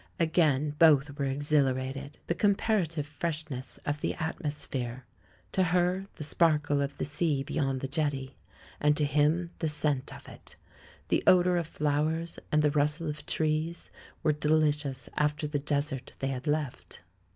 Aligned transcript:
Again 0.19 0.73
both 0.79 1.15
were 1.19 1.25
exhilarated. 1.25 2.17
The 2.25 2.33
com 2.33 2.55
parative 2.55 3.05
freshness 3.05 3.77
of 3.85 4.01
the 4.01 4.15
atmosphere; 4.15 5.05
to 5.51 5.61
her, 5.65 6.07
the 6.15 6.23
sparkle 6.23 6.81
of 6.81 6.97
the 6.97 7.05
sea 7.05 7.43
beyond 7.43 7.81
the 7.81 7.87
jetty; 7.87 8.35
and 8.79 8.97
to 8.97 9.05
him, 9.05 9.51
the 9.59 9.67
scent 9.67 10.11
of 10.11 10.27
it; 10.27 10.55
the 11.09 11.21
odour 11.27 11.55
of 11.55 11.67
flowers, 11.67 12.39
and 12.51 12.63
the 12.63 12.71
rustle 12.71 13.09
of 13.11 13.27
trees, 13.27 13.91
were 14.23 14.33
delicious 14.33 15.07
after 15.17 15.45
the 15.45 15.59
desert 15.59 16.05
that 16.07 16.19
they 16.19 16.27
had 16.29 16.47
left. 16.47 17.01